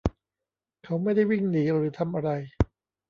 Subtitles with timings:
[0.83, 2.29] เขาไม่ได้วิ่งหนีหรือทำอะไร